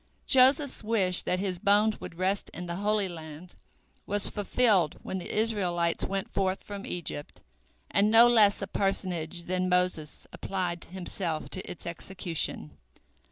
[0.25, 3.53] Joseph's wish, that his bones should rest in the Holy Land,
[4.07, 7.43] was fulfilled when the Israelites went forth from Egypt,
[7.91, 12.75] and no less a personage than Moses applied himself to its execution.